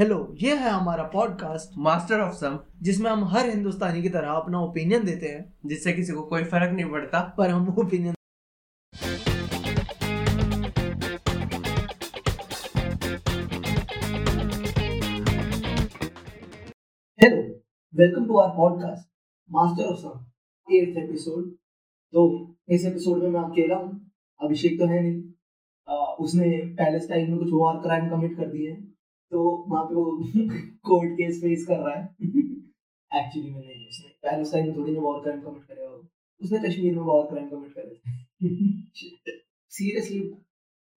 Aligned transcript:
Hello 0.00 0.34
ये 0.34 0.54
है 0.56 0.70
हमारा 0.70 1.02
पॉडकास्ट 1.02 1.78
मास्टर 1.78 2.20
ऑफ़ 2.20 2.34
सम 2.34 2.58
जिसमें 2.82 3.10
हम 3.10 3.24
हर 3.24 3.48
हिंदुस्तानी 3.48 4.02
की 4.02 4.08
तरह 4.08 4.28
अपना 4.28 4.60
ओपिनियन 4.60 5.04
देते 5.04 5.26
हैं। 5.26 5.58
जिससे 5.66 5.92
किसी 5.92 6.12
को 6.12 6.22
कोई 6.22 6.44
फ़र्क 6.44 6.72
नहीं 6.74 6.90
पड़ता। 6.90 7.34
पर 7.38 7.50
हम 7.50 7.76
opinion 7.78 8.14
hello 17.22 17.42
welcome 17.94 18.26
to 18.26 18.36
our 18.36 18.56
podcast 18.56 19.08
master 19.50 19.84
of 19.84 19.98
some 19.98 20.26
eighth 20.74 20.98
episode 20.98 21.50
तो 22.12 22.54
इस 22.68 22.84
एपिसोड 22.84 23.22
में 23.22 23.30
मैं 23.30 23.40
अकेला 23.40 23.76
हूँ 23.76 24.10
अभिषेक 24.42 24.78
तो 24.80 24.86
है 24.86 25.02
नहीं। 25.02 25.22
आ, 25.88 25.96
उसने 25.96 26.48
पैलेस्टाइन 26.74 27.30
में 27.30 27.38
कुछ 27.38 27.48
वॉर 27.52 27.76
क्राइम 27.76 28.10
कमिट 28.10 28.36
कर 28.36 28.46
दिए 28.46 28.70
हैं। 28.70 28.89
तो 29.32 29.66
वहाँ 29.68 29.84
पे 29.84 29.94
वो 29.94 30.04
कोर्ट 30.86 31.12
केस 31.12 31.40
फेस 31.40 31.64
कर 31.68 31.78
रहा 31.78 31.94
है। 31.94 32.04
एक्चुअली 33.10 33.50
में 33.50 33.60
नहीं 33.60 33.88
उसने 33.88 34.08
पैलेस्टाइन 34.22 34.66
में 34.66 34.76
थोड़ी 34.76 34.92
ना 34.92 35.00
वॉर 35.00 35.22
क्राइम 35.22 35.40
कमिट 35.40 35.62
करे 35.64 35.86
उसने 36.40 36.58
कश्मीर 36.68 36.94
में 36.94 37.02
वॉर 37.02 37.26
क्राइम 37.26 37.48
कमिट 37.48 37.72
करे। 37.72 38.00
सीरियसली 39.72 40.20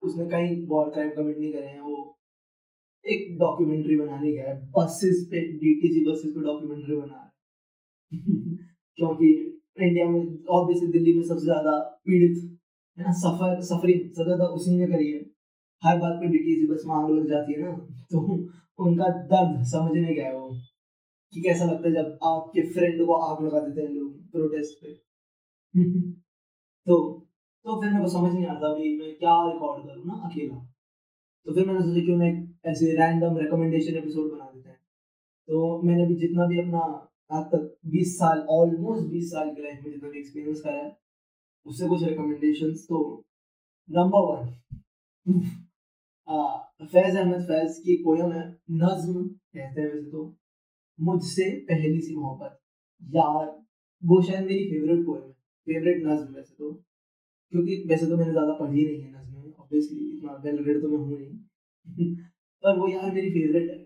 उसने 0.02 0.26
कहीं 0.26 0.66
वॉर 0.68 0.90
क्राइम 0.90 1.10
कमिट 1.10 1.38
नहीं 1.38 1.52
करे 1.54 1.68
हैं। 1.68 1.80
वो 1.80 1.98
एक 3.06 3.38
डॉक्यूमेंट्री 3.40 3.96
बनाने 3.96 4.32
गया 4.32 4.50
है। 4.50 4.56
बसेस 4.72 5.28
पे 5.32 5.42
डीटीसी 5.54 6.06
बसेस 6.06 6.32
पे 6.32 6.44
डॉक्यूमेंट्री 6.44 6.96
बना 6.96 7.14
रहा 7.14 7.30
क्योंकि 8.98 9.30
इंडिया 9.82 10.06
में 10.10 10.20
ऑब्वियसली 10.50 10.92
दिल्ली 10.92 11.14
में 11.14 11.24
सबसे 11.24 11.46
ज़्यादा 11.46 11.78
पीड़ित, 12.06 12.38
है 12.98 13.06
ना? 13.06 13.12
सफ़र 13.12 13.62
सफरिंग 13.62 14.02
सबसे 14.02 14.24
ज़्यादा 14.24 14.46
उसी 14.58 14.78
ने 14.78 14.88
करी 14.88 15.12
है। 15.12 15.20
हर 15.86 15.98
बात 15.98 16.14
पे 16.14 16.28
डीटीसी 16.28 16.68
बस 16.68 16.84
में 16.86 16.96
आग 16.96 17.10
लग 17.12 17.28
जाती 17.30 17.54
है 17.54 17.62
ना। 17.62 17.76
तो 18.12 18.20
उनका 18.80 19.10
दर्द 19.28 19.64
समझने 19.64 20.14
गया 20.14 20.32
वो, 20.34 20.50
कि 21.34 21.42
कैसा 21.42 21.66
लगता 21.66 21.88
है 21.88 21.94
जब 21.94 22.20
आपके 22.24 22.62
फ्रेंड 22.74 23.06
को 23.06 23.14
आग 23.14 23.46
लगा 23.46 23.60
देते 23.60 23.82
हैं 23.82 23.90
लोग 23.90 24.32
प्रोटेस्ट 24.32 24.86
पे। 24.86 24.94
तो 26.88 27.20
तो 27.66 27.82
फिर 27.82 27.92
मेरे 27.92 28.04
को 28.04 28.10
समझ 28.10 28.34
नहीं 28.34 28.46
आता 28.46 28.70
भाई 28.70 28.98
मैं 28.98 29.16
क्या 29.16 29.36
रिकॉर्ड 29.52 29.86
करूँ 29.88 30.06
ना 30.06 30.14
अकेला। 30.14 30.56
तो 31.46 31.54
फिर 31.54 31.68
मैंने 31.68 31.80
सोचा 31.80 32.06
क्यों 32.06 32.18
मैं 32.18 32.32
ऐसे 32.66 32.92
रैंडम 32.98 33.38
रिकमेंडेशन 33.38 33.98
एपिसोड 33.98 34.32
बना 34.32 34.46
देते 34.46 34.70
हैं। 34.70 34.78
तो 35.48 35.82
मैंने 35.82 36.08
भी 36.08 36.16
जितना 36.16 36.46
भी 36.48 36.60
अपना 36.60 36.80
आज 37.32 37.46
तक 37.46 37.78
20 37.86 38.18
साल 38.18 38.40
ऑलमोस्ट 38.50 39.08
20 39.12 39.32
साल 39.32 39.56
की 39.56 39.62
लाइफ 39.62 39.84
में 39.84 39.92
जितना 39.92 40.10
भी 40.10 40.20
एक्सपीरियंस 40.20 40.62
करा 40.62 40.74
है, 40.74 40.98
उससे 41.66 41.88
कुछ 41.88 42.04
रिकमेंडेशंस 42.04 42.86
तो 42.90 43.26
नंबर 43.90 44.20
वन 44.20 44.54
फैज 46.28 47.16
अहमद 47.16 47.42
फैज 47.48 47.78
की 47.86 47.96
पोयम 48.04 48.32
है 48.32 48.42
नज्म 48.74 49.24
कहते 49.24 49.82
हैं 49.82 49.88
वैसे 49.90 50.10
तो 50.12 50.22
मुझसे 51.00 51.50
पहली 51.70 52.00
सी 52.02 52.16
मोहब्बत। 52.16 52.60
यार, 53.02 53.46
वो 54.04 54.22
शायद 54.24 54.46
मेरी 54.46 54.66
फेवरेट 54.70 55.06
पोयम 55.06 55.24
है 55.24 55.32
फेवरेट 55.68 56.04
नज्म 56.06 56.36
वैसे 56.36 56.54
तो। 56.56 56.72
क्योंकि 57.54 57.84
वैसे 57.90 58.06
तो 58.08 58.18
मैंने 58.18 58.32
ज़्यादा 58.32 58.54
पढ़ी 58.60 58.86
नहीं 58.86 59.02
है 59.02 59.10
नज्में 59.12 59.52
ऑब्वियसली 59.54 60.10
इतना 60.10 60.34
वेल 60.46 60.64
रेड 60.66 60.82
तो 60.82 60.88
मैं 60.90 60.98
हूँ 60.98 61.10
नहीं। 61.12 61.34
पर 62.64 62.78
वो 62.80 62.88
यार 62.88 63.12
मेरी 63.14 63.30
फेवरेट 63.32 63.70
है, 63.72 63.78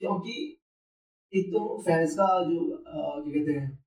क्योंकि 0.00 0.32
एक 1.32 1.46
तो 1.52 1.60
फैज 1.82 2.12
का 2.14 2.26
जो 2.44 2.60
क्या 2.76 3.32
कहते 3.32 3.52
हैं 3.52 3.78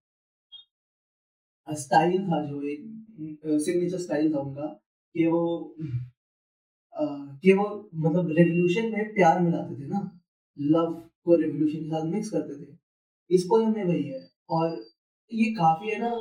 स्टाइल 1.68 2.24
था 2.24 2.46
जो 2.46 2.62
एक 2.70 2.82
सिग्नेचर 3.66 3.98
स्टाइल 4.00 4.34
था 4.34 4.40
उनका, 4.40 4.68
कि 5.16 5.26
वो 5.28 5.42
कि 6.98 7.54
वो 7.54 7.90
मतलब 7.96 8.28
रेवोल्यूशन 8.28 8.92
में 8.92 9.14
प्यार 9.14 9.40
मिलाते 9.40 9.84
थे 9.84 9.88
ना। 9.88 10.20
लव 10.60 10.94
को 11.24 11.36
रेवोल्यूशन 11.36 11.80
के 11.80 11.90
साथ 11.90 12.06
मिक्स 12.06 12.30
करते 12.30 12.66
थे। 12.66 12.78
इस 13.32 13.44
पोयम 13.44 13.74
में 13.74 13.84
वही 13.84 14.04
है। 14.04 14.30
और 14.50 14.86
ये 15.34 15.52
काफ़ी 15.52 15.90
है 15.90 16.00
ना 16.00 16.12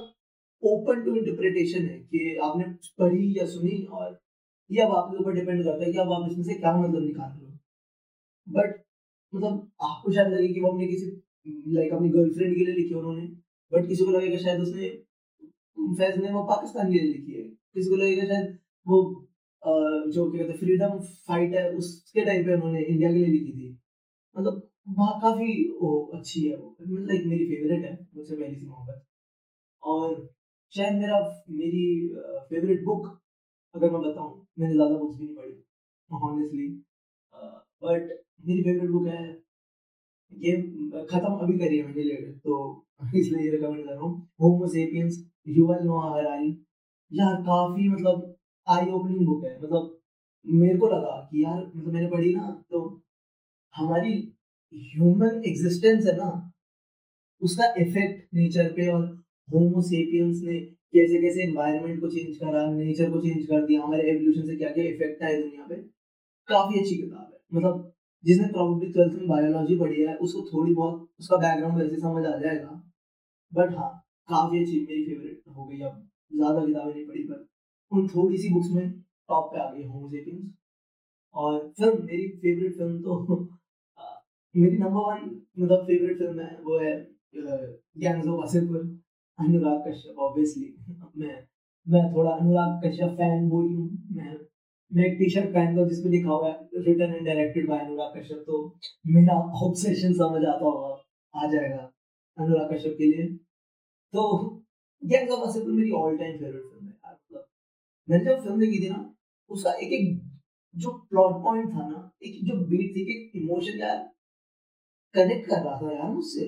ओपन 0.63 1.03
टू 1.05 1.15
इंटरप्रिटेशन 1.17 1.83
है 1.83 1.99
कि 1.99 2.37
आपने 2.37 2.65
पढ़ी 2.99 3.39
या 3.39 3.47
सुनी 3.47 3.85
और 3.85 4.21
ये 4.71 4.83
अब 4.83 4.93
आपके 4.93 5.17
ऊपर 5.17 5.33
डिपेंड 5.33 5.65
करता 5.65 5.85
है 5.85 5.93
कि 5.93 5.99
अब 5.99 6.13
आप 6.13 6.31
इसमें 6.31 6.45
से 6.45 6.55
क्या 6.55 6.77
मतलब 6.77 7.03
निकाल 7.03 7.31
रहे 7.31 7.51
हो। 7.51 7.59
बट 8.49 8.85
मतलब 9.35 9.71
आपको 9.83 10.13
शायद 10.13 10.29
लगे 10.29 10.49
कि 10.49 10.61
वो 10.61 10.69
अपने 10.69 10.87
किसी 10.87 11.07
लाइक 11.75 11.93
अपनी 11.93 12.09
गर्लफ्रेंड 12.09 12.57
के 12.57 12.65
लिए 12.65 12.75
लिखी 12.75 12.95
उन्होंने। 12.95 13.23
बट 13.73 13.89
किसी 13.89 14.05
को 14.05 14.11
लगेगा 14.11 14.37
शायद 14.37 14.61
उसने, 14.61 14.89
फैज 15.79 16.19
ने 16.19 16.33
वो 16.33 16.43
पाकिस्तान 16.45 16.93
के 16.93 16.99
लिए 16.99 17.13
लिखी 17.13 17.33
है। 17.33 17.43
किसी 17.43 17.91
को 17.91 17.97
लगेगा 17.97 18.25
शायद 18.25 18.59
वो 18.89 19.28
जो 19.63 20.31
क्या 20.33 20.43
कहते 20.43 20.59
फ्रीडम 20.59 20.99
फाइट 21.29 21.55
है, 21.55 21.69
उसके 21.73 22.25
टाइम 22.25 22.45
पे 22.47 22.55
उन्होंने 22.55 22.83
इंडिया 22.83 23.11
के 23.13 23.19
लिए 23.19 23.27
लिखी 23.29 23.53
थी। 23.53 23.71
मतलब 24.37 24.61
काफ़ी 25.23 25.53
वो 25.81 25.91
अच्छी 26.15 26.43
है 26.43 26.57
वो 26.57 26.77
लाइक 26.81 27.25
मेरी 27.27 27.45
फेवरेट 27.47 27.85
है 27.85 27.93
मुझसे 28.17 28.37
पहली 28.37 28.55
सी 28.57 28.67
मोहब्बत 28.67 29.05
और 29.83 30.15
शायद 30.75 30.95
मेरा, 30.95 31.19
मेरी 31.51 32.09
फेवरेट 32.51 32.85
बुक 32.85 33.07
अगर 33.75 33.91
मैं 33.91 34.01
बताऊँ, 34.03 34.47
मैंने 34.59 34.75
ज़्यादा 34.75 34.97
बुक्स 34.99 35.17
भी 35.19 35.25
नहीं 35.27 35.37
पढ़ी 35.37 35.53
ऑनेस्टली 36.11 36.69
बट 37.85 38.09
मेरी 38.47 38.63
फेवरेट 38.63 38.91
बुक 38.91 39.07
है, 39.09 39.23
ये 40.33 40.53
ख़त्म 41.11 41.35
अभी 41.37 41.59
करी 41.59 41.79
है 41.79 41.87
मैंने 41.87 42.03
लेटर 42.05 42.33
तो 42.41 42.57
इसलिए 43.17 43.45
ये 43.45 43.51
रिकमेंड 43.51 43.85
कर 43.85 43.93
रहा 43.93 44.01
हूँ। 44.03 44.29
Homo 44.41 44.67
sapiens 44.69 45.19
Yuval 45.49 45.85
Noah 45.85 46.11
Harari 46.15 46.51
यार 47.11 47.35
काफ़ी 47.45 47.89
मतलब 47.89 48.35
आई 48.69 48.91
ओपनिंग 48.91 49.27
बुक 49.27 49.45
है। 49.45 49.57
मतलब 49.57 49.95
मेरे 50.45 50.79
को 50.79 50.89
लगा 50.89 51.17
कि 51.31 51.45
यार 51.45 51.59
मतलब 51.67 51.93
मैंने 51.93 52.09
पढ़ी 52.11 52.35
ना 52.35 52.51
तो 52.71 52.81
हमारी 53.75 54.13
ह्यूमन 54.73 55.43
एग्जिस्टेंस 55.47 56.07
है 56.07 56.17
ना, 56.17 56.31
उसका 57.43 57.73
इफ़ेक्ट 57.81 58.35
नेचर 58.35 58.73
पे 58.73 58.87
और 58.93 59.05
होमो 59.49 59.81
सेपियंस 59.83 60.41
ने 60.45 60.59
कैसे 60.95 61.21
कैसे 61.23 61.43
एनवायरनमेंट 61.43 62.01
को 62.01 62.09
चेंज 62.11 62.37
करा 62.39 62.67
नेचर 62.73 63.11
को 63.11 63.21
चेंज 63.21 63.47
कर 63.47 63.67
दिया, 63.67 63.83
हमारे 63.83 64.11
एवोल्यूशन 64.11 64.47
से 64.47 64.57
क्या 64.57 64.71
क्या 64.71 64.85
इफ़ेक्ट 64.85 65.23
आए 65.23 65.35
दुनिया 65.35 65.67
पे, 65.69 65.77
काफ़ी 66.49 66.81
अच्छी 66.81 66.97
किताब 66.97 67.21
है। 67.25 67.39
मतलब 67.53 67.93
जिसने 68.25 68.47
प्रॉब्लली 68.49 68.93
ट्वेल्थ 68.93 69.15
में 69.15 69.29
बायोलॉजी 69.29 69.79
पढ़ी 69.79 70.03
है, 70.03 70.15
उसको 70.17 70.43
थोड़ी 70.53 70.75
बहुत, 70.75 71.09
उसका 71.21 71.37
बैकग्राउंड 71.39 71.79
वैसे 71.79 71.97
समझ 71.99 72.25
आ 72.27 72.37
जाएगा 72.39 72.83
बट 73.53 73.75
हाँ 73.77 73.91
काफ़ी 74.29 74.63
अच्छी, 74.63 74.81
मेरी 74.81 75.05
फेवरेट 75.05 75.43
हो 75.49 75.67
गई। 75.67 75.81
अब 75.81 76.09
ज़्यादा 76.33 76.65
किताबें 76.67 76.95
नहीं 76.95 77.07
पढ़ी 77.07 77.23
पर 77.25 77.47
उन 77.93 78.07
थोड़ी 78.09 78.39
सी 78.39 78.49
बुक्स 78.55 78.71
में 78.73 78.91
टॉप 79.29 79.51
पे 79.53 79.61
आ 79.61 79.71
गई 79.73 79.85
होमोसेपियंस 79.85 80.51
और 81.35 81.59
फ़िल्म 81.79 82.05
मेरी 82.05 82.29
फेवरेट 82.43 82.77
फ़िल्म 82.77 83.03
तो 83.03 83.37
मेरी 84.55 84.77
नंबर 84.79 85.01
वन 85.03 85.25
मतलब 85.59 85.85
फेवरेट 85.87 86.19
फ़िल्म 86.19 86.41
है, 86.41 86.59
वो 86.63 86.79
है 86.79 86.93
gangs 87.99 88.27
of 88.29 88.39
Wasseypur 88.41 88.81
Anurag 89.39 89.83
Kashyap 89.89 90.19
obviously 90.19 90.75
मैं 91.19 91.37
मैं 91.87 92.03
थोड़ा 92.15 92.31
अनुराग 92.31 92.81
कश्यप 92.85 93.11
फ़ैन 93.19 93.49
बोई 93.49 93.75
हूँ। 93.75 93.89
मैं 94.13 94.37
मैं 94.93 95.05
एक 95.07 95.19
टी 95.19 95.29
शर्ट 95.31 95.53
पहनता 95.55 95.81
हूँ 95.81 95.89
जिसमें 95.89 96.11
लिखा 96.13 96.31
हुआ 96.31 96.49
है 96.49 96.83
written 96.85 97.15
and 97.15 97.27
directed 97.27 97.69
by 97.69 97.79
Anurag 97.79 98.17
Kashyap 98.19 98.43
तो 98.47 98.63
मेरा 99.07 99.35
ऑब्सेशन 99.67 100.13
समझ 100.15 100.45
आता 100.45 100.65
होगा, 100.65 100.95
आ 101.35 101.47
जाएगा 101.53 101.91
अनुराग 102.39 102.73
कश्यप 102.75 102.95
के 102.99 103.05
लिए। 103.07 103.27
तो 104.15 104.23
गैंग्स 105.03 105.33
ऑफ़ 105.33 105.41
वासेपुर 105.41 105.73
मेरी 105.73 105.91
ऑल 106.01 106.17
टाइम 106.19 106.39
फेवरेट 106.39 106.63
फ़िल्म 106.63 106.87
है। 106.87 106.95
मैंने 108.09 108.25
जब 108.25 108.43
फ़िल्म 108.43 108.59
देखी 108.61 108.79
थी 108.85 108.89
ना 108.91 109.01
उसका 109.51 109.73
एक 109.75 109.93
एक 109.93 110.07
जो 110.75 110.91
प्लॉट 111.11 111.43
पॉइंट 111.45 111.73
था 111.75 111.89
ना, 111.89 112.11
एक 112.23 112.45
जो 112.47 112.55
बीट 112.69 112.95
थी, 112.97 113.03
एक 113.13 113.37
इमोशन 113.37 113.79
यार 113.81 113.99
कनेक्ट 115.15 115.49
कर 115.51 115.63
रहा 115.65 115.77
था 115.81 115.93
यार 115.95 116.11
मुझसे। 116.13 116.47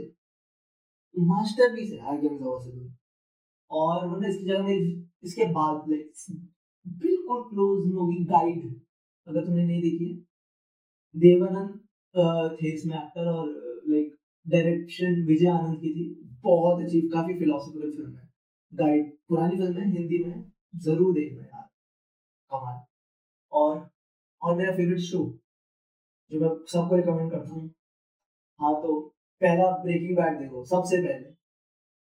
मास्टरपीस 1.14 1.90
है 1.92 1.98
यार 1.98 2.16
ऑफ़ 2.16 2.42
वासेपुर 2.42 2.90
और 3.70 4.06
मतलब 4.08 4.28
इसकी 4.28 4.44
जगह 4.44 4.62
मेरी, 4.64 4.90
इसके 5.24 5.44
बाद 5.52 5.88
बिल्कुल 6.86 7.42
क्लोज 7.50 7.92
होगी 7.94 8.24
गाइड 8.26 8.62
अगर 9.26 9.44
तुमने 9.46 9.64
नहीं 9.64 9.82
देखी 9.82 10.08
है। 10.10 10.16
देवानंद 11.14 12.56
थे 12.56 12.72
इसमें 12.74 12.96
एक्टर 12.96 13.28
और 13.28 13.48
लाइक 13.88 14.16
डायरेक्शन 14.46 15.24
विजय 15.26 15.48
आनंद 15.48 15.80
की 15.80 15.90
थी। 15.94 16.08
बहुत 16.44 16.82
अच्छी, 16.82 17.00
काफ़ी 17.08 17.38
फिलोसफिकल 17.38 17.90
फ़िल्म 17.90 18.16
है। 18.16 18.28
गाइड 18.72 19.12
पुरानी 19.28 19.56
फ़िल्म 19.56 19.78
है, 19.78 19.90
हिंदी 19.92 20.24
में। 20.24 20.49
ज़रूर 20.74 21.12
देखना 21.14 21.42
यार, 21.42 21.68
कमाल। 22.50 22.78
और 23.52 23.88
और 24.42 24.56
मेरा 24.56 24.72
फेवरेट 24.72 24.98
शो 25.02 25.18
जो 26.32 26.40
मैं 26.40 26.48
सबको 26.66 26.96
रिकमेंड 26.96 27.30
करता 27.30 27.52
हूँ 27.52 27.68
हाँ 28.60 28.74
तो 28.82 28.98
पहला 29.40 29.70
ब्रेकिंग 29.82 30.16
बैड 30.16 30.38
देखो, 30.38 30.64
सबसे 30.66 30.96
पहले। 30.98 31.28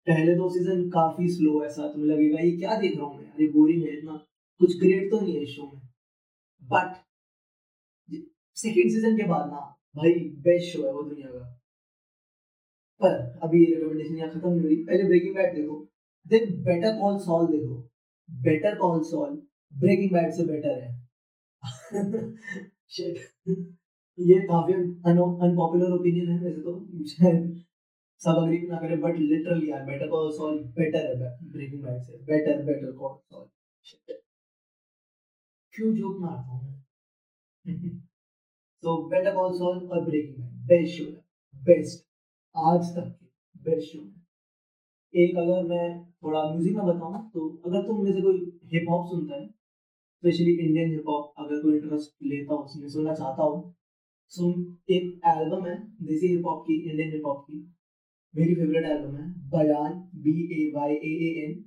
पहले 0.08 0.34
दो 0.36 0.50
सीज़न 0.50 0.90
काफ़ी 0.90 1.28
स्लो 1.30 1.64
ऐसा 1.66 1.88
तुम्हें 1.92 2.08
लगेगा, 2.08 2.40
ये 2.40 2.52
क्या 2.58 2.76
देख 2.80 2.98
रहा 2.98 3.06
हूँ 3.06 3.18
मैं? 3.18 3.32
ये 3.40 3.48
बोरिंग 3.52 3.84
है 3.84 3.98
इतना, 3.98 4.16
कुछ 4.62 4.78
ग्रेट 4.80 5.10
तो 5.12 5.20
नहीं 5.20 5.36
है 5.36 5.46
शो 5.48 5.66
में। 5.66 5.82
बट 6.62 6.96
सेकेंड 8.58 8.92
सीज़न 8.92 9.18
के 9.18 9.28
बाद 9.28 9.46
ना, 9.52 9.60
भाई 9.96 10.14
बेस्ट 10.46 10.74
शो 10.74 10.86
है 10.86 10.92
वो 10.94 11.04
दुनिया 11.04 11.28
का। 11.30 11.44
पर, 13.02 13.40
अभी 13.44 13.66
रिकमेंडेशन 13.66 14.18
यहाँ 14.18 14.30
खत्म 14.32 14.50
नहीं 14.50 14.62
हुई 14.62 14.76
पहले 14.86 15.04
ब्रेकिंग 15.06 15.36
बैड 15.36 15.56
देखो 15.56 15.78
देन 16.26 16.62
बेटर 16.64 17.00
कॉल 17.00 17.18
सॉल 17.20 17.48
देखो। 17.48 17.76
Better 18.32 18.76
call 18.78 19.02
Saul 19.06 19.36
breaking 19.74 20.12
bad 20.12 20.32
से 20.34 20.44
बेटर 20.46 20.82
है। 20.82 20.90
ये 24.18 24.40
काफ़ी 24.48 24.74
अनपॉपुलर 24.74 25.92
ओपिनियन 25.92 26.30
है 26.30 26.40
वैसे 26.40 26.62
तो। 26.62 27.06
शायद 27.10 27.64
सब 28.22 28.38
अग्री 28.38 28.58
ना 28.68 28.78
करें 28.80 29.00
बट 29.02 29.16
लिटरली 29.20 29.70
यार 29.70 29.84
बेटर 29.86 30.08
कॉल 30.10 30.32
सॉल 30.34 30.58
बेटर 30.78 31.06
है 31.08 31.14
ब्रेकिंग 31.52 31.84
बैड 31.84 32.02
से। 32.02 32.18
बेटर 32.26 32.64
बेटर 32.66 32.92
कॉल 32.94 33.18
सॉल 33.18 33.48
क्यों 35.74 35.94
जोक 35.96 36.20
मारता 36.22 36.52
हूँ 36.52 36.70
तो 38.84 38.96
बेटर 39.10 39.34
कॉल 39.36 39.54
सॉल 39.58 39.78
और 39.88 40.04
ब्रेकिंग 40.06 40.38
बैड 40.38 40.52
बेस्ट 40.68 40.98
शो 40.98 41.04
है। 41.06 41.64
बेस्ट 41.64 42.06
आज 42.56 42.90
तक 42.96 43.08
की 43.12 43.28
बेस्ट 43.66 43.92
शो 43.92 44.00
है। 44.00 45.24
एक 45.24 45.38
अगर 45.38 45.64
मैं 45.68 46.11
थोड़ा 46.24 46.44
म्यूज़िक 46.52 46.76
में 46.76 46.86
बताऊँ 46.86 47.30
तो 47.34 47.50
अगर 47.66 47.88
तुम 47.88 48.04
में 48.04 48.12
से 48.14 48.22
कोई 48.22 48.40
हिप 48.74 48.90
हॉप 48.90 49.10
सुनता 49.10 49.36
है 49.36 49.48
स्पेशली 49.48 50.52
इंडियन 50.52 50.92
हिप 50.92 51.08
हॉप 51.08 51.34
अगर 51.38 51.62
कोई 51.62 51.76
इंटरेस्ट 51.76 52.12
लेता 52.24 52.54
हो 52.54 52.64
उसमें 52.64 52.88
सुनना 52.90 53.14
चाहता 53.14 53.44
हो 53.44 53.74
सुन 54.34 54.52
एक 54.90 55.22
एल्बम 55.28 55.66
है, 55.66 55.76
देसी 56.02 56.28
हिप 56.28 56.46
हॉप 56.46 56.64
की 56.68 56.74
इंडियन 56.74 57.12
हिप 57.12 57.26
हॉप 57.26 57.46
की। 57.50 57.58
मेरी 58.34 58.56
फेवरेट 58.56 58.86
एल्बम 58.86 59.16
है 59.16 59.26
Bayaan 59.50 59.94
B 60.16 60.34
A 60.54 60.72
Y 60.76 60.94
A 60.94 61.12
A 61.28 61.32
N 61.46 61.64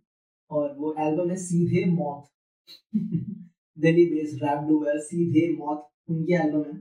और 0.51 0.75
वो 0.79 0.95
एल्बम 0.99 1.31
है 1.31 1.37
सीधे 1.37 1.85
मौत। 1.85 2.25
दिल्ली 3.77 4.07
बेस्ड 4.07 4.45
रैप 4.45 4.59
डू 4.69 4.83
है, 4.85 4.99
सीधे 4.99 5.49
मौत, 5.57 5.89
उनकी 6.09 6.35
एल्बम 6.35 6.65
है। 6.65 6.77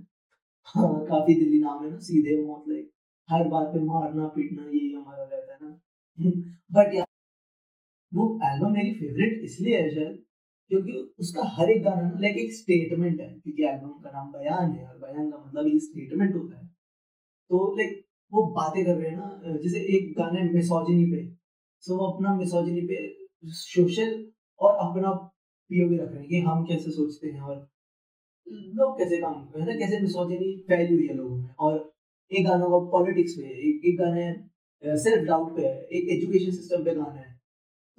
हाँ 0.68 1.06
काफ़ी 1.06 1.36
दिल्ली 1.36 1.60
नाम 1.60 1.84
है 1.84 1.92
ना, 1.92 1.98
सीधे 2.00 2.44
मौत 2.46 2.70
लाइक 2.70 2.90
हर 3.30 3.48
बात 3.48 3.68
पे 3.68 3.80
मारना, 3.80 4.28
पीटना, 4.28 4.64
यही 4.64 4.92
हमारा 4.94 5.24
रहता 5.24 5.54
है 5.54 5.60
ना। 5.62 5.80
बट 6.74 6.96
यार 6.96 7.08
वो 8.14 8.28
एल्बम 8.46 8.72
मेरी 8.74 8.94
फेवरेट 8.96 9.42
इसलिए 9.44 9.82
है 9.82 9.90
शायद, 9.96 10.24
क्योंकि 10.72 10.94
उसका 11.20 11.44
हर 11.56 11.70
एक 11.72 11.84
गाना 11.84 12.20
लाइक 12.22 12.38
एक 12.38 12.54
स्टेटमेंट 12.54 13.20
है, 13.22 13.28
क्योंकि 13.30 13.64
एल्बम 13.66 13.90
का 14.04 14.12
नाम 14.12 14.32
बयान 14.32 14.72
है, 14.72 14.88
और 14.88 14.98
बयान 15.00 15.30
का 15.32 15.38
मतलब 15.38 15.68
ये 15.68 15.80
स्टेटमेंट 15.82 16.36
होता 16.36 16.58
है। 16.58 16.68
तो 17.50 17.76
लाइक 17.78 18.04
वो 18.34 18.46
बातें 18.54 18.84
कर 18.86 18.96
रहे 18.96 19.10
हैं 19.10 19.18
ना 19.18 19.58
जैसे 19.64 19.80
एक 19.98 20.14
गाने 20.18 20.44
मिसोजिनी 20.52 21.06
पे 21.12 21.26
सो 21.84 21.98
वो 21.98 22.06
अपना 22.06 22.36
मिसोजिनी 22.36 22.82
पे 22.88 22.98
सोशल 23.56 24.14
और 24.60 24.76
अपना 24.78 25.12
पीओवी 25.70 25.98
रख 25.98 26.10
रहे 26.10 26.20
हैं 26.20 26.28
कि 26.28 26.40
हम 26.42 26.64
कैसे 26.66 26.92
सोचते 26.92 27.28
हैं 27.28 27.42
और 27.42 27.56
लोग 28.48 28.98
कैसे 29.00 29.18
काम 29.18 29.34
करते 29.34 29.60
हैं 29.60 29.68
ना 29.68 29.76
कैसे 29.80 30.00
मिसोजिनी 30.02 30.56
फैली 30.68 30.96
हुई 30.96 31.08
है 31.08 31.16
लोगों 31.16 31.38
में। 31.38 31.50
और 31.60 31.78
एक 32.32 32.46
गाना 32.46 32.66
का 32.66 32.80
पॉलिटिक्स 32.92 33.34
पे, 33.34 33.44
एक 33.70 33.86
एक 33.86 33.98
गाने 34.00 34.98
सेल्फ 35.04 35.28
डाउट 35.28 35.56
पे 35.56 35.62
है 35.64 35.76
एक 35.92 36.10
एजुकेशन 36.18 36.52
सिस्टम 36.52 36.84
पे 36.86 36.96
गाना 36.96 37.20
है। 37.20 37.33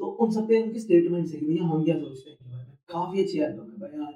तो 0.00 0.06
उन 0.23 0.31
सब 0.31 0.49
पे 0.49 0.62
उनकी 0.62 0.81
स्टेटमेंट्स 0.81 1.32
है 1.35 1.41
भैया 1.41 1.64
हम 1.64 1.85
क्या 1.85 1.96
सोचते 1.99 2.31
हैं 2.31 2.64
काफ़ी 2.88 3.23
अच्छी 3.23 3.38
एल्बम 3.38 3.85
है 3.85 3.91
यार 3.94 4.12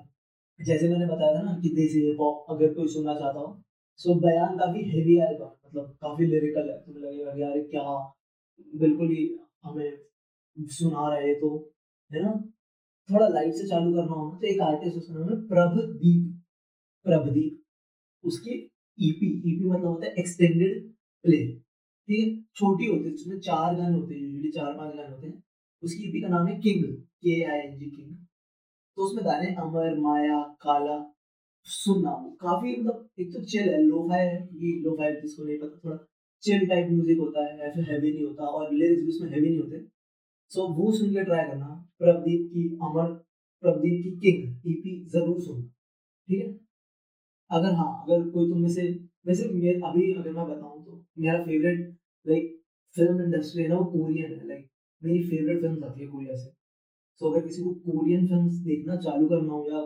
जैसे 0.60 0.88
मैंने 0.88 1.06
बताया 1.06 1.34
था 1.34 1.42
ना 1.42 1.58
कि 1.60 1.68
देसी 1.74 2.00
हिप 2.06 2.20
हॉप 2.20 2.46
अगर 2.50 2.72
कोई 2.74 2.88
सुनना 2.88 3.14
चाहता 3.14 3.40
हो 3.40 3.56
सो 4.00 4.14
बयान 4.20 4.56
काफ़ी 4.58 4.82
हेवी 4.90 5.16
एल्बम 5.20 5.50
मतलब 5.66 5.96
काफ़ी 6.02 6.26
लिरिकल 6.26 6.68
है। 6.70 6.76
तुम्हें 6.78 7.02
लगेगा 7.02 7.32
कि 7.34 7.42
यार, 7.42 7.58
क्या 7.62 7.82
बिल्कुल 8.80 9.10
ही 9.10 9.22
हमें 9.64 9.98
सुना 10.56 11.08
रहे 11.14 11.34
तो 11.34 11.50
है 12.10 12.22
ना? 12.22 12.32
थोड़ा 13.08 13.28
लाइट 13.28 13.54
से 13.54 13.66
चालू 13.68 13.92
करना 13.92 14.14
हो 14.14 14.30
तो 14.40 14.46
एक 14.46 14.60
आर्टिस्ट 14.62 14.96
उसका 14.98 15.14
नाम 15.14 15.28
है 15.30 15.36
प्रभदीप 15.48 16.40
प्रभदीप। 17.06 17.62
उसकी 18.24 18.52
ईपी 18.98 19.26
e 19.26 19.48
ईपी 19.48 19.64
e 19.64 19.70
मतलब 19.70 19.86
होता 19.86 20.06
है 20.06 20.14
एक्सटेंडेड 20.18 20.82
प्ले 21.24 21.38
ठीक 22.08 22.26
है? 22.28 22.42
छोटी 22.56 22.86
होती 22.86 23.08
है, 23.08 23.14
उसमें 23.14 23.40
चार 23.40 23.74
गाने 23.76 23.94
होते 23.94 24.14
हैं 24.14 24.20
यूजुअली 24.22 24.50
चार 24.52 24.72
पाँच 24.78 24.94
गाने 24.96 25.08
होते 25.10 25.26
हैं। 25.26 25.42
उसकी 25.82 26.08
ईपी 26.08 26.18
e 26.18 26.22
का 26.22 26.28
नाम 26.28 26.46
है 26.46 26.54
किंग 26.60 26.84
के 27.22 27.42
आई 27.44 27.58
एन 27.60 27.76
जी 27.78 27.90
किंग। 27.90 28.14
तो 28.98 29.02
उसमें 29.04 29.24
गाने 29.24 29.54
अमर, 29.56 29.98
माया, 30.00 30.40
काला 30.62 30.98
सुनना 31.66 32.10
काफ़ी 32.40 32.76
मतलब 32.76 33.08
एक 33.20 33.32
तो 33.32 33.42
चिल 33.44 33.68
है 33.68 33.82
लो 33.82 34.02
फाई 34.08 34.20
है, 34.20 34.36
ये 34.54 34.72
लो 34.82 34.94
फाई 34.96 35.12
जिसको 35.14 35.44
नहीं 35.44 35.58
पता, 35.58 35.78
थोड़ा 35.84 35.96
चिल 36.42 36.66
टाइप 36.68 36.88
म्यूज़िक 36.90 37.18
होता 37.18 37.44
है 37.46 37.70
फिर 37.74 37.84
हैवी 37.90 38.12
नहीं 38.12 38.24
होता, 38.24 38.44
और 38.46 38.72
लिरिक्स 38.72 39.02
भी 39.02 39.08
उसमें 39.08 39.30
हैवी 39.30 39.48
नहीं 39.48 39.58
होते। 39.58 39.80
सो 40.52 40.66
वो 40.74 40.92
सुन 40.98 41.10
के 41.14 41.24
ट्राई 41.24 41.46
करना, 41.46 41.66
प्रदीप 41.98 42.48
की 42.52 42.68
अमर, 42.82 43.12
प्रदीप 43.62 44.02
की 44.04 44.10
किंग 44.22 44.70
ईपी 44.72 44.94
ज़रूर 45.14 45.40
सुनना, 45.42 45.68
ठीक 46.28 46.40
है? 46.40 46.52
अगर 47.50 47.74
हाँ 47.74 47.90
अगर 48.02 48.28
कोई 48.30 48.48
तुम 48.50 48.62
में 48.62 48.68
से, 48.70 48.88
वैसे 49.26 49.48
मेरे, 49.50 49.80
अभी 49.80 50.12
अगर 50.14 50.32
मैं 50.32 50.46
बताऊँ 50.46 50.84
तो 50.84 51.04
मेरा 51.18 51.42
फेवरेट 51.44 51.86
लाइक 52.26 52.56
फ़िल्म 52.94 53.22
इंडस्ट्री 53.24 53.62
है 53.62 53.68
ना, 53.68 53.76
वो 53.76 53.84
कोरियन 53.86 54.32
है 54.32 54.48
लाइक 54.48 54.67
मेरी 55.02 55.22
फेवरेट 55.24 55.60
फ़िल्म 55.60 55.84
आती 55.84 56.00
है 56.00 56.06
कोरिया 56.08 56.36
से। 56.36 56.50
सो 57.20 57.30
अगर 57.30 57.46
किसी 57.46 57.62
को 57.62 57.70
कोरियन 57.86 58.26
फ़िल्म 58.28 58.48
देखना 58.64 58.96
चालू 58.98 59.28
करना 59.28 59.52
हो 59.52 59.64
या 59.64 59.80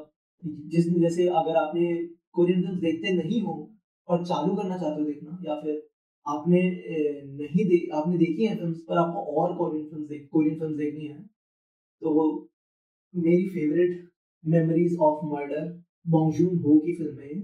जिस 0.72 0.86
जैसे 1.00 1.26
अगर 1.40 1.56
आपने 1.56 1.84
कोरियन 2.34 2.62
फ़िल्म 2.62 2.78
देखते 2.80 3.12
नहीं 3.14 3.40
हो 3.42 3.54
और 4.08 4.24
चालू 4.26 4.54
करना 4.56 4.76
चाहते 4.78 5.00
हो 5.00 5.06
देखना, 5.06 5.38
या 5.44 5.54
फिर 5.54 5.82
आपने 6.26 6.60
नहीं 7.38 7.64
दे, 7.64 7.78
आपने 7.94 8.16
देखी 8.18 8.44
है 8.44 8.56
फ़िल्म 8.56 8.72
पर 8.88 8.96
आपको 8.98 9.20
और 9.36 9.56
कोरियन 9.58 9.86
फ़िल्म 9.90 10.06
देख 10.06 10.28
कोरियन 10.32 10.58
फ़िल्म 10.58 10.76
देखनी 10.76 11.06
है 11.06 11.20
तो 12.02 12.12
वो 12.14 12.24
मेरी 13.14 13.48
favourite 13.48 14.08
memories 14.44 14.96
of 15.00 15.24
murder 15.26 15.66
Bong Joon 16.06 16.58
Ho 16.58 16.78
की 16.86 16.94
फ़िल्म 16.96 17.18
है 17.20 17.40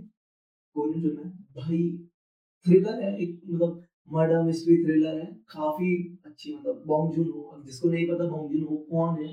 कोरियन 0.76 1.02
फ़िल्म 1.02 1.18
है। 1.18 1.30
भाई 1.56 1.82
थ्रिलर 2.66 3.02
है, 3.02 3.16
एक 3.18 3.40
मतलब 3.46 3.82
मर्डर 4.10 4.42
मिस्ट्री 4.42 4.76
थ्रिलर 4.84 5.18
है, 5.18 5.26
काफ़ी 5.50 5.90
अच्छी 6.26 6.54
मतलब 6.54 6.82
बोंगजून 6.86 7.26
हो 7.28 7.62
जिसको 7.64 7.88
नहीं 7.88 8.06
पता 8.08 8.24
बोंगजून 8.26 8.62
हो 8.64 8.76
कौन 8.90 9.22
है? 9.22 9.28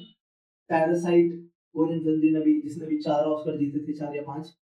पैरासाइट 0.69 1.31
कोरियन 1.75 2.00
फ़िल्म 2.04 2.22
जिन 2.22 2.36
अभी, 2.36 2.62
जिसने 2.62 2.86
अभी 2.86 2.98
चार 3.00 3.24
ऑस्कर 3.25 3.57
जीते 3.57 3.80
थे, 3.88 3.94
चार 3.94 4.16
या 4.16 4.24
पाँच, 4.24 4.54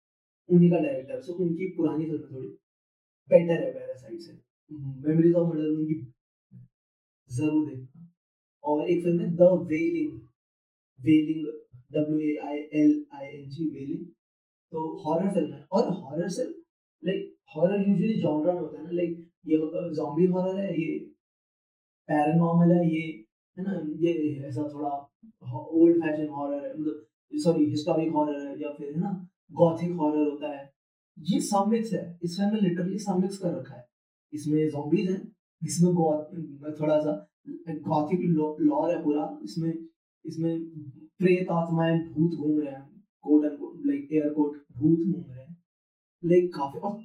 उन्हीं 0.50 0.70
का 0.72 0.78
डायरेक्टर 0.78 1.22
सो 1.22 1.34
उनकी 1.44 1.68
पुरानी 1.78 2.06
फ़िल्म 2.06 2.34
थोड़ी 2.34 2.48
बेटर 3.30 3.64
है 3.64 3.72
पैरासाइट 3.74 4.20
से। 4.22 4.32
मेमोरीज 4.72 5.36
ऑफ़ 5.36 5.50
मर्डर 5.50 5.70
उनकी 5.70 5.96
ज़रूर 7.30 7.66
देखना। 7.70 8.10
और 8.64 8.90
एक 8.90 9.04
फ़िल्म 9.04 9.20
है 9.22 9.36
the 9.36 9.52
wailing 9.70 10.12
wailing 11.00 11.46
W 11.94 12.20
A 12.20 12.36
I 12.44 12.58
L 12.82 13.06
I 13.16 13.28
N 13.28 13.50
G 13.50 13.70
wailing 13.70 14.06
तो 14.74 14.88
हॉरर 15.06 15.30
फ़िल्म 15.34 15.54
है। 15.54 15.66
और 15.72 15.90
हॉरर 15.94 16.30
से 16.30 16.44
लाइक 17.04 17.36
हॉरर 17.56 17.88
यूजुअली 17.90 18.14
जॉनरा 18.22 18.54
होता 18.54 18.78
है 18.78 18.84
ना 18.86 18.92
लाइक 18.92 19.30
ये 19.46 19.58
जॉम्बी 19.96 20.26
हॉरर 20.28 20.60
है, 20.60 20.70
ये 20.82 20.98
पैरानॉर्मल 22.10 22.72
है, 22.72 22.82
ये, 22.90 23.02
है 23.58 23.64
ना, 23.64 23.74
ये 24.00 24.12
ऐसा 24.48 24.64
थोड़ा 24.74 24.92
ओल्ड 25.54 26.02
फ़ैशन 26.04 26.30
हॉरर 26.30 26.66
है 26.66 26.74
मतलब 26.74 27.40
सॉरी 27.44 27.66
हिस्टोरिक 27.70 28.12
हॉरर 28.14 28.40
है 28.48 28.62
या 28.62 28.70
फिर, 28.74 28.92
है 28.94 29.00
ना 29.00 29.12
गॉथिक 29.54 29.92
हॉरर 29.98 30.30
होता 30.30 30.50
है। 30.50 30.64
ये 31.18 31.40
सब 31.42 31.70
है 31.94 32.04
इसमें 32.24 32.46
हमने 32.46 32.60
लिटरली 32.62 32.98
सब 33.00 33.22
कर 33.38 33.54
रखा 33.54 33.76
है। 33.76 33.86
इसमें 34.34 34.70
जॉम्बीज 34.70 35.10
हैं, 35.10 35.22
इसमें 35.62 35.94
थोड़ा 36.80 37.00
सा 37.00 37.14
गॉथिक 37.88 38.20
लॉर 38.62 38.92
है 38.92 39.04
पूरा, 39.04 39.24
इसमें 39.44 39.74
इसमें 40.26 40.60
प्रेत 41.20 41.50
आत्माएँ 41.52 41.98
भूत 42.10 42.32
घूम 42.34 42.60
रहे 42.60 42.72
हैं 42.72 42.84
quote 43.24 43.46
end 43.46 43.58
quote 43.60 43.86
like 43.86 44.12
air 44.14 44.30
भूत 44.34 44.54
घूम 44.78 45.14
रहे 45.14 45.40
हैं। 45.40 45.43
लाइक 46.24 46.54
काफ़ी 46.56 46.80
और 46.80 47.00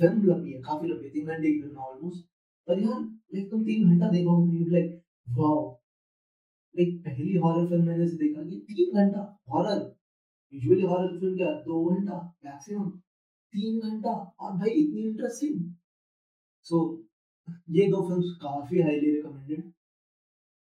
फ़िल्म 0.00 0.24
लंबी 0.24 0.52
है 0.52 0.60
काफ़ी 0.62 0.88
लंबी 0.88 1.08
तीन 1.10 1.26
घंटे 1.26 1.52
की 1.52 1.60
फ़िल्म 1.60 1.78
ऑलमोस्ट 1.80 2.26
पर 2.68 2.80
यार 2.80 3.00
लाइक 3.00 3.50
तुम 3.50 3.64
तीन 3.64 3.88
घंटा 3.88 4.08
देखोगे 4.10 4.64
लाइक 4.70 5.00
वाओ 5.38 5.62
एक 6.74 6.98
पहली 7.04 7.36
हॉरर 7.36 7.66
फ़िल्म 7.66 7.86
मैंने 7.86 8.08
से 8.08 8.16
देखा 8.16 8.42
कि 8.42 8.56
तीन 8.68 8.94
घंटा 8.94 9.20
हॉरर 9.50 9.82
यूजुअली 10.52 10.82
हॉरर 10.84 11.18
फ़िल्म 11.18 11.36
क्या 11.36 11.52
दो 11.62 11.84
घंटा 11.90 12.18
मैक्सिमम 12.44 12.90
तीन 13.54 13.80
घंटा 13.80 14.12
और 14.40 14.52
भाई 14.52 14.70
इतनी 14.72 15.02
इंटरेस्टिंग 15.02 15.60
सो 16.66 16.76
so, 16.76 17.04
ये 17.70 17.86
दो 17.90 18.00
फिल्म्स 18.08 18.36
काफ़ी 18.42 18.80
हाईली 18.80 19.10
रिकमेंडेड 19.10 19.72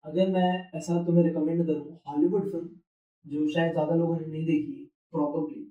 अगर 0.04 0.30
मैं 0.30 0.70
ऐसा 0.74 1.02
तुम्हें 1.04 1.24
रिकमेंड 1.24 1.66
करूँ 1.66 1.98
हॉलीवुड 2.08 2.50
फ़िल्म 2.52 2.68
जो 3.24 3.48
शायद 3.48 3.72
ज़्यादा 3.72 3.94
लोगों 3.94 4.18
ने 4.20 4.26
नहीं 4.26 4.44
देखी 4.46 4.84
प्रॉबली 5.10 5.70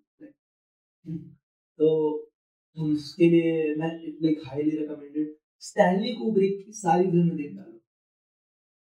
तो 1.79 1.89
उसके 2.81 3.29
लिए 3.29 3.75
मैं 3.75 4.07
like 4.23 4.41
highly 4.45 4.77
recommended 4.77 5.35
Stanley 5.59 6.13
Kubrick 6.13 6.65
की 6.65 6.71
सारी 6.71 7.11
फ़िल्में 7.11 7.35
देख 7.37 7.55
डालो। 7.55 7.77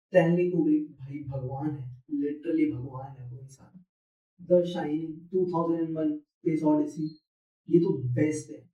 स्टैनली 0.07 0.51
कुब्रिक 0.51 0.93
भाई 0.93 1.19
भगवान 1.19 1.71
है 1.71 2.03
लिटरली 2.11 2.73
भगवान 2.73 3.17
है 3.17 3.31
वो 3.31 3.39
इंसान। 3.41 3.85
द 4.43 4.65
शाइनिंग 4.65 5.15
2001 5.15 6.19
स्पेस 6.19 6.63
ओडिसी 6.63 7.19
ये 7.71 7.79
तो 7.79 7.99
बेस्ट 7.99 8.51
है। 8.51 8.71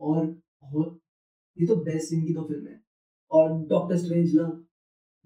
और, 0.00 0.42
और 0.62 1.00
ये 1.60 1.66
तो 1.66 1.76
बेस्ट 1.76 2.12
इनकी 2.12 2.34
दो 2.34 2.42
फ़िल्म 2.42 2.66
है। 2.66 2.84
और 3.30 3.66
डॉक्टर 3.66 3.96
स्ट्रेंज 3.96 4.34
लव 4.34 4.64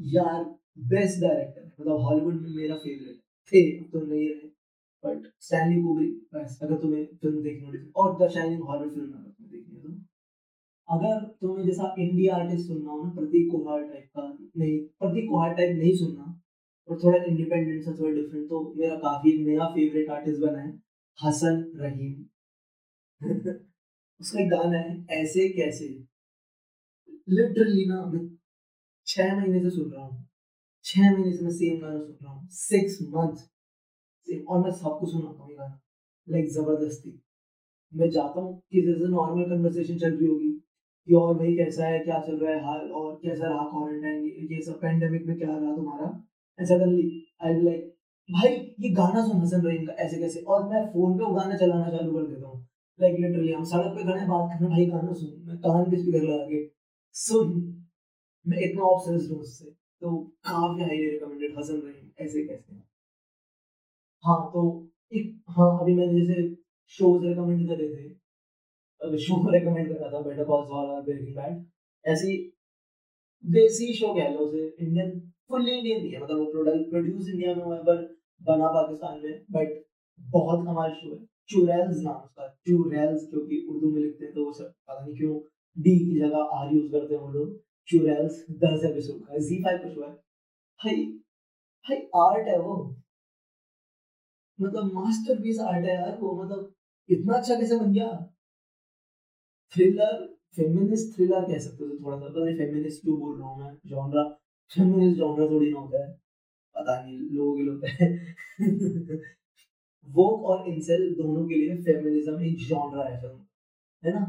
यार 0.01 0.45
बेस्ट 0.79 1.21
डायरेक्टर 1.21 1.73
मतलब 1.81 2.01
हॉलीवुड 2.01 2.43
में 2.43 2.51
मेरा 2.51 2.77
फेवरेट 2.77 3.17
थे 3.19 3.85
तो 3.85 4.01
नहीं 4.01 4.29
रहे। 4.29 4.58
बट 5.05 5.27
स्टैनली 5.41 5.83
कुब्रिक 5.83 6.37
अगर 6.63 6.77
तुम्हें 6.83 7.05
फ़िल्म 7.23 7.43
देखनी 7.43 7.67
हो, 7.67 8.03
और 8.03 8.17
द 8.23 8.31
शाइनिंग 8.35 8.63
हॉरर 8.63 8.89
फ़िल्म 8.89 9.13
अगर 9.13 9.31
तुम्हें 9.31 9.51
देखनी 9.53 9.77
है 9.77 9.83
तो 9.83 10.97
अगर 10.97 11.25
तुम्हें 11.41 11.67
जैसा 11.67 11.95
इंडिया 11.99 12.37
आर्टिस्ट 12.37 12.67
सुनना 12.67 12.91
हो 12.91 13.03
ना, 13.05 13.11
प्रतीक 13.15 13.51
कुहार 13.51 13.83
टाइप 13.83 14.11
का, 14.17 14.23
नहीं, 14.57 14.79
प्रतीक 15.01 15.29
कुहार 15.31 15.55
टाइप 15.55 15.77
नहीं 15.79 15.95
सुनना, 15.97 16.41
और 16.89 16.99
थोड़ा 17.05 17.23
इंडिपेंडेंट 17.25 17.85
सा, 17.85 17.93
थोड़ा 17.99 18.15
डिफरेंट 18.15 18.49
तो 18.49 18.61
मेरा 18.79 18.95
काफ़ी 18.99 19.33
नया 19.47 19.67
फेवरेट 19.75 20.11
आर्टिस्ट 20.11 20.41
बना 20.43 20.59
है, 20.59 20.71
हसन 21.19 21.63
रहीम। 21.77 22.25
उसका 24.21 24.41
एक 24.41 24.49
गाना 24.51 24.79
है, 24.79 25.05
ऐसे 25.11 25.49
कैसे? 25.49 25.89
लिटरली 27.29 27.85
ना, 27.87 28.05
मैं 28.07 28.29
छह 29.07 29.37
महीने 29.37 29.61
से 29.63 29.71
सुन 29.71 29.91
रहा 29.93 30.05
हूँ, 30.05 30.27
छह 30.85 31.11
महीने 31.13 31.37
से 31.37 31.45
मैं 31.45 31.53
सेम 31.53 31.81
गाना 31.81 31.99
सुन 31.99 32.17
रहा 32.23 32.33
हूँ 32.33 32.49
सिक्स 32.53 32.99
मंथ 33.03 33.47
सेम 34.29 34.47
और 34.47 34.63
मैं 34.65 34.71
सबको 34.75 35.07
सुनाता 35.07 35.43
हूँ 35.43 35.57
गाना। 35.57 35.81
लाइक 36.27 36.49
ज़बरदस्ती। 36.53 37.21
मैं 37.93 38.09
जाता 38.11 38.41
हूँ, 38.41 38.55
किसी 38.73 38.95
से 38.95 39.09
नॉर्मल 39.09 39.45
कन्वर्सेशन 39.45 39.99
चल 39.99 40.17
रही 40.17 40.27
होगी 40.27 40.51
कि 41.09 41.15
और 41.15 41.35
भाई 41.35 41.55
कैसा 41.57 41.87
है, 41.87 41.99
क्या 41.99 42.19
चल 42.21 42.37
रहा 42.37 42.55
है, 42.55 42.65
हाल 42.65 42.91
और 42.93 43.15
कैसा 43.23 43.49
रहा 43.49 43.65
क्वारंटाइन 43.71 44.49
ये 44.53 44.61
सब 44.63 44.81
पेंडेमिक 44.81 45.27
में 45.27 45.37
क्या 45.39 45.49
रहा 45.49 45.75
तुम्हारा? 45.77 46.09
And 46.59 46.69
suddenly 46.69 47.07
I 47.45 47.55
be 47.55 47.63
like 47.63 47.95
भाई, 48.29 48.51
ये 48.81 48.91
गाना 48.95 49.27
सुन 49.27 49.41
हसन 49.43 49.63
रहीम 49.63 49.87
का 49.87 49.93
ऐसे 50.05 50.19
कैसे? 50.19 50.41
और 50.41 50.69
मैं 50.69 50.85
फ़ोन 50.87 51.17
पे 51.19 51.25
वो 51.25 51.35
गाना 51.35 51.57
चलाना 51.57 51.91
चालू 51.91 52.13
कर 52.13 52.27
देता 52.27 52.47
हूँ। 52.47 52.67
लाइक 52.99 53.17
लिटरली 53.21 53.53
हम 53.53 53.65
सड़क 53.65 53.95
पे 53.97 54.05
खड़े 54.05 54.27
बात 54.27 54.59
कर 54.61 54.69
भाई, 54.69 54.87
गाना 54.87 55.13
सुन। 55.13 55.33
मैं 55.49 55.57
कान 55.59 55.91
पे 55.91 55.97
स्पीकर 55.97 56.23
लगा 56.23 56.45
के, 56.45 56.61
सुन। 57.15 57.55
मैं 58.47 58.59
इतना 58.61 58.83
ऑब्सेस्ड 58.83 59.33
हूँ 59.33 59.41
उससे। 59.41 59.71
तो 60.03 60.17
काफ़ी 60.45 60.83
हाईली 60.83 61.09
रिकमेंडेड 61.11 61.59
हसन 61.59 61.81
रहीम 61.87 62.25
ऐसे 62.27 62.45
कैसे? 62.47 62.88
हाँ 64.25 64.41
तो 64.53 64.63
एक 65.13 65.27
हाँ 65.57 65.71
अभी 65.81 65.95
मैंने 65.95 66.21
जैसे 66.21 66.43
शोज़ 66.99 67.25
रिकमेंड 67.27 67.67
करे 67.69 67.89
थे। 67.89 69.19
शो 69.19 69.37
रिकमेंड 69.53 69.89
करा 69.89 70.11
था 70.13 70.21
बेटर 70.23 70.45
कॉल 70.45 70.65
सॉल 70.67 70.91
और 70.91 71.03
ब्रेकिंग 71.03 71.37
बैड 71.37 71.65
ऐसी 72.05 72.37
देसी 73.45 73.93
शो 73.95 74.15
कह 74.15 74.29
लो 74.29 74.47
उसे 74.47 74.67
इंडियन 74.81 75.19
फुल्ली 75.51 75.77
इंडियन 75.79 76.03
नहीं 76.03 76.13
है 76.13 76.23
मतलब 76.23 76.39
वो 76.39 76.47
प्रोडक्ट 76.53 76.91
प्रोड्यूस 76.91 77.29
इंडिया 77.29 77.55
में 77.55 77.63
हुआ 77.65 77.77
है, 77.77 77.83
पर 77.83 78.03
बना 78.43 78.69
पाकिस्तान 78.69 79.21
में 79.25 79.45
बट 79.53 79.83
बहुत 80.21 80.65
कमाल 80.67 80.93
शो 80.95 81.15
है। 81.15 81.25
चुरैल्स 81.51 82.03
नाम 82.03 82.23
उसका 82.23 82.49
चुरैल्स 82.69 83.27
क्योंकि 83.31 83.65
उर्दू 83.71 83.91
में 83.91 84.01
लिखते 84.03 84.25
हैं 84.25 84.35
तो 84.35 84.45
वो 84.45 84.53
सब, 84.53 84.73
पता 84.89 85.05
नहीं 85.05 85.17
क्यों 85.17 85.39
डी 85.77 85.99
की 85.99 86.19
जगह 86.21 86.57
आर 86.59 86.75
यूज़ 86.75 86.91
करते 86.93 87.15
हैं 87.15 87.21
वो 87.23 87.29
लोग। 87.33 87.57
चुरैल्स 87.89 88.45
दस 88.65 88.85
एपिसोड 88.91 89.21
का 89.27 89.39
जी 89.49 89.63
फाइव 89.65 89.79
का 89.79 89.89
शो 89.95 90.03
है। 90.03 90.13
भाई 90.81 91.05
भाई 91.87 91.97
आर्ट 92.23 92.49
है 92.49 92.59
वो। 92.61 92.75
मतलब 94.59 94.93
मास्टरपीस 94.95 95.61
आर्ट 95.61 95.85
है 95.87 95.95
यार 95.95 96.19
वो 96.21 96.33
मतलब 96.43 96.73
इतना 97.09 97.35
अच्छा 97.35 97.55
कैसे 97.55 97.79
बन 97.79 97.93
गया? 97.93 98.09
थ्रिलर 99.73 100.17
फेमिनिस्ट 100.57 101.15
थ्रिलर 101.17 101.45
कह 101.45 101.59
सकते 101.59 101.85
हो 101.85 101.91
थोड़ा 101.97 102.17
सा। 102.19 102.29
पता 102.29 102.45
नहीं 102.45 102.57
फेमिनिस्ट 102.57 103.03
क्यों 103.03 103.19
बोल 103.21 103.39
रहा 103.39 103.49
हूँ 103.49 103.65
मैं 103.65 103.73
जॉनरा 103.87 104.23
फेमिनिस्ट 104.71 105.19
जॉनरा 105.19 105.47
थोड़ी 105.51 105.71
ना 105.73 105.79
होता 105.79 106.05
है। 106.07 106.13
पता 106.75 107.03
नहीं, 107.03 107.19
लोगों 107.19 107.77
के 107.81 108.05
है। 108.05 109.19
वोक 110.09 110.45
और 110.45 110.69
इंसेल 110.69 111.15
दोनों 111.15 111.47
के 111.49 111.55
लिए 111.55 111.77
फेमिनिज्म 111.83 112.41
एक 112.43 112.67
जॉनरा 112.69 113.05
है 113.05 113.21
फ़िल्म 113.21 113.39
है 114.03 114.13
ना? 114.15 114.21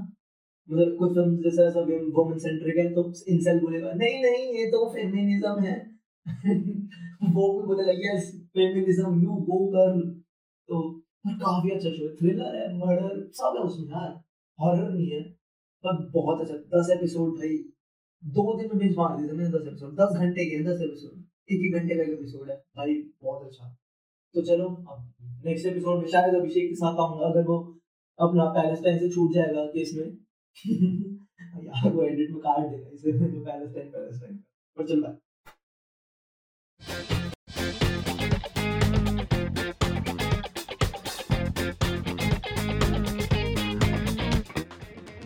मतलब 0.69 0.95
कोई 1.00 1.13
फ़िल्म 1.15 1.38
जैसा 1.43 1.63
ऐसा 1.63 1.81
वुमेन 1.81 2.38
सेंट्रिक 2.39 2.77
है 2.77 2.93
तो 2.95 3.03
इंसेल 3.29 3.59
बोलेगा, 3.59 3.91
नहीं 3.93 4.21
नहीं, 4.24 4.48
ये 4.53 4.65
तो 4.71 4.89
फेमिनिज्म 4.93 5.59
है। 5.59 5.75
वो 7.36 7.45
भी 7.53 7.67
बोलेगा 7.67 7.93
यस 8.05 8.31
फेमिनिज्म 8.53 9.21
यू 9.24 9.36
गो 9.50 9.65
कर 9.67 10.18
तो 10.69 11.03
पर 11.25 11.35
काफ़ी 11.35 11.69
अच्छा 11.69 11.89
शो 11.89 12.09
है। 12.09 12.15
थ्रिलर 12.15 12.55
है 12.55 12.77
मर्डर 12.77 13.29
सब 13.33 13.53
है 13.57 13.63
उसमें 13.63 13.88
यार। 13.88 14.21
हॉरर 14.59 14.89
नहीं 14.89 15.11
है, 15.11 15.23
पर 15.83 16.09
बहुत 16.09 16.41
अच्छा 16.41 16.55
दस 16.75 16.89
एपिसोड 16.97 17.38
भाई, 17.38 17.57
दो 18.23 18.57
दिन 18.57 18.69
में 18.69 18.77
बिंज 18.77 18.97
मार 18.97 19.17
थे 19.17 19.31
मैंने 19.31 19.49
दस 19.49 19.67
एपिसोड 19.67 19.95
दस 19.95 20.17
घंटे 20.17 20.45
के 20.45 20.63
दस 20.63 20.81
एपिसोड 20.81 21.23
एक 21.51 21.65
एक 21.65 21.73
घंटे 21.73 21.95
का 21.95 22.03
एक 22.03 22.09
एपिसोड 22.09 22.49
है। 22.49 22.63
भाई, 22.77 23.11
बहुत 23.23 23.45
अच्छा। 23.45 23.77
तो 24.35 24.41
चलो, 24.41 24.65
अब 24.65 25.13
नेक्स्ट 25.45 25.65
एपिसोड 25.65 25.99
में 25.99 26.07
शायद 26.07 26.35
अभिषेक 26.35 26.69
के 26.69 26.75
साथ 26.75 26.99
आऊँगा, 26.99 27.25
अगर 27.25 27.43
वो 27.43 27.79
अपना 28.19 28.49
पैलेस्टाइन 28.49 28.99
से 28.99 29.09
छूट 29.09 29.33
जाएगा 29.33 29.65
केस 29.65 29.91
में। 29.95 30.17
यार, 31.65 31.93
वो 31.93 32.03
एडिट 32.03 32.31
में 32.31 32.39
काट 32.39 32.71
देगा 32.71 32.89
इसे। 32.93 33.11
पैलेस्टाइन 33.39 33.91
पैलेस्टाइन 33.91 34.43
पर 34.77 34.88
चल 34.88 35.01
बाय 35.01 35.17